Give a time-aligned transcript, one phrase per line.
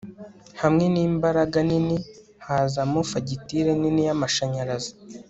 [0.61, 1.97] hamwe n'imbaraga nini
[2.45, 4.91] hazamo fagitire nini y'amashanyarazi